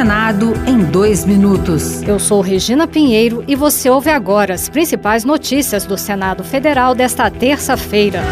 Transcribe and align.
Senado 0.00 0.54
em 0.66 0.78
dois 0.78 1.26
minutos. 1.26 2.00
Eu 2.04 2.18
sou 2.18 2.40
Regina 2.40 2.86
Pinheiro 2.86 3.44
e 3.46 3.54
você 3.54 3.90
ouve 3.90 4.08
agora 4.08 4.54
as 4.54 4.66
principais 4.66 5.26
notícias 5.26 5.84
do 5.84 5.98
Senado 5.98 6.42
Federal 6.42 6.94
desta 6.94 7.30
terça-feira. 7.30 8.22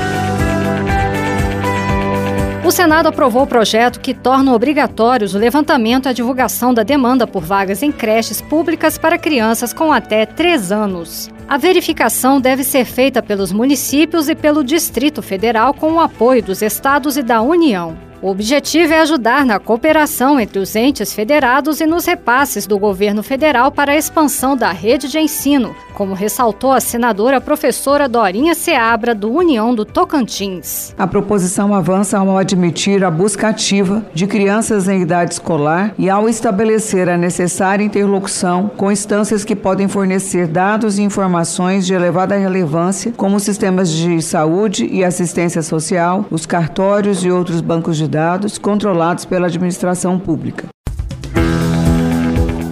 O 2.65 2.71
Senado 2.71 3.09
aprovou 3.09 3.43
o 3.43 3.47
projeto 3.47 4.01
que 4.01 4.15
torna 4.15 4.55
obrigatórios 4.55 5.35
o 5.35 5.39
levantamento 5.39 6.07
e 6.07 6.09
a 6.09 6.15
divulgação 6.15 6.73
da 6.73 6.83
demanda 6.83 7.27
por 7.27 7.43
vagas 7.43 7.83
em 7.83 7.93
creches 7.93 8.41
públicas 8.41 8.97
para 8.97 9.19
crianças 9.19 9.75
com 9.75 9.93
até 9.93 10.25
3 10.25 10.73
anos. 10.73 11.29
A 11.47 11.59
verificação 11.59 12.41
deve 12.41 12.65
ser 12.65 12.87
feita 12.87 13.23
pelos 13.23 13.53
municípios 13.53 14.31
e 14.31 14.35
pelo 14.35 14.65
Distrito 14.65 15.21
Federal 15.21 15.75
com 15.75 15.93
o 15.93 16.01
apoio 16.01 16.43
dos 16.43 16.63
estados 16.63 17.19
e 17.19 17.23
da 17.23 17.43
União. 17.43 18.08
O 18.21 18.31
objetivo 18.31 18.93
é 18.93 19.01
ajudar 19.01 19.47
na 19.47 19.61
cooperação 19.61 20.41
entre 20.41 20.59
os 20.59 20.75
entes 20.75 21.13
federados 21.13 21.81
e 21.81 21.87
nos 21.87 22.05
repasses 22.05 22.67
do 22.67 22.77
governo 22.77 23.23
federal 23.23 23.71
para 23.71 23.93
a 23.93 23.97
expansão 23.97 24.57
da 24.57 24.73
rede 24.73 25.09
de 25.09 25.21
ensino, 25.21 25.73
como 25.95 26.15
ressaltou 26.15 26.73
a 26.73 26.81
senadora 26.81 27.41
professora 27.41 28.09
Dorinha 28.09 28.57
Seabra, 28.57 29.15
do 29.15 29.31
União 29.31 29.73
do 29.73 29.85
Tocantins. 29.85 30.93
A 30.99 31.07
proposição 31.07 31.73
avança 31.73 32.19
ao 32.19 32.37
admitir 32.37 33.05
a 33.05 33.11
busca 33.11 33.51
ativa 33.51 34.05
de 34.13 34.27
crianças 34.27 34.89
em 34.89 35.01
idade 35.01 35.35
escolar 35.35 35.95
e 35.97 36.11
ao 36.11 36.29
estabelecer 36.29 37.09
a 37.09 37.17
necessária 37.17 37.85
interlocução 37.85 38.69
com 38.77 38.91
instâncias 38.91 39.45
que 39.45 39.55
podem 39.55 39.87
fornecer 39.87 40.49
dados 40.49 40.99
e 40.99 41.03
informações 41.03 41.87
de 41.87 41.95
elevada 41.95 42.37
relevância, 42.37 43.13
como 43.17 43.39
sistemas 43.39 43.89
de 43.89 44.21
saúde 44.21 44.89
e 44.91 45.05
assistência 45.05 45.63
social, 45.63 46.27
os 46.33 46.47
cartórios 46.47 47.25
e 47.25 47.31
outros 47.31 47.61
bancos 47.61 47.97
de 47.97 48.08
dados 48.09 48.59
controlados 48.59 49.25
pela 49.25 49.47
administração 49.47 50.19
pública. 50.19 50.67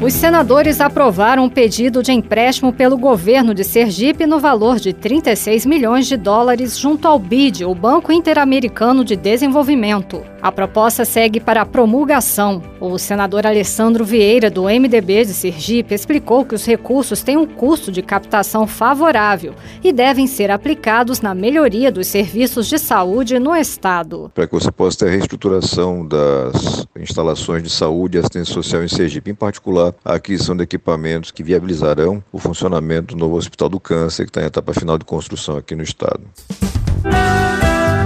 Os 0.06 0.14
senadores 0.14 0.80
aprovaram 0.80 1.46
um 1.46 1.48
pedido 1.48 2.00
de 2.00 2.12
empréstimo 2.12 2.72
pelo 2.72 2.96
governo 2.96 3.52
de 3.52 3.64
Sergipe 3.64 4.24
no 4.24 4.38
valor 4.38 4.76
de 4.76 4.92
36 4.92 5.66
milhões 5.66 6.06
de 6.06 6.16
dólares 6.16 6.78
junto 6.78 7.08
ao 7.08 7.18
BID, 7.18 7.64
o 7.64 7.74
Banco 7.74 8.12
Interamericano 8.12 9.04
de 9.04 9.16
Desenvolvimento. 9.16 10.22
A 10.40 10.52
proposta 10.52 11.04
segue 11.04 11.40
para 11.40 11.62
a 11.62 11.66
promulgação. 11.66 12.62
O 12.78 12.96
senador 12.98 13.44
Alessandro 13.48 14.04
Vieira, 14.04 14.48
do 14.48 14.66
MDB 14.66 15.24
de 15.24 15.34
Sergipe, 15.34 15.92
explicou 15.92 16.44
que 16.44 16.54
os 16.54 16.64
recursos 16.64 17.24
têm 17.24 17.36
um 17.36 17.44
custo 17.44 17.90
de 17.90 18.00
captação 18.00 18.64
favorável 18.64 19.54
e 19.82 19.92
devem 19.92 20.28
ser 20.28 20.52
aplicados 20.52 21.20
na 21.20 21.34
melhoria 21.34 21.90
dos 21.90 22.06
serviços 22.06 22.68
de 22.68 22.78
saúde 22.78 23.40
no 23.40 23.56
Estado. 23.56 24.30
Para 24.32 24.46
que 24.46 24.54
você 24.54 24.70
possa 24.70 24.98
ter 24.98 25.08
a 25.08 25.10
reestruturação 25.10 26.06
das 26.06 26.86
instalações 26.96 27.64
de 27.64 27.70
saúde 27.70 28.16
e 28.16 28.20
assistência 28.20 28.54
social 28.54 28.84
em 28.84 28.88
Sergipe, 28.88 29.32
em 29.32 29.34
particular 29.34 29.95
a 30.04 30.14
aquisição 30.14 30.56
de 30.56 30.62
equipamentos 30.62 31.30
que 31.30 31.42
viabilizarão 31.42 32.22
o 32.32 32.38
funcionamento 32.38 33.14
do 33.14 33.20
novo 33.20 33.36
Hospital 33.36 33.68
do 33.68 33.80
Câncer, 33.80 34.24
que 34.24 34.30
está 34.30 34.42
em 34.42 34.46
etapa 34.46 34.72
final 34.72 34.98
de 34.98 35.04
construção 35.04 35.56
aqui 35.56 35.74
no 35.74 35.82
Estado. 35.82 36.20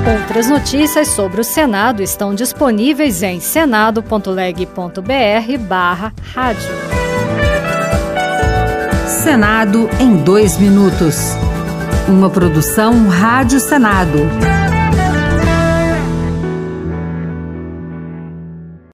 Outras 0.07 0.49
notícias 0.49 1.09
sobre 1.09 1.41
o 1.41 1.45
Senado 1.45 2.03
estão 2.03 2.35
disponíveis 2.35 3.23
em 3.23 3.41
senado.leg.br 3.41 5.59
barra 5.69 6.13
rádio. 6.33 6.71
Senado 9.23 9.89
em 10.01 10.17
dois 10.17 10.59
minutos. 10.59 11.17
Uma 12.09 12.31
produção 12.31 13.09
Rádio 13.09 13.61
Senado. 13.61 14.19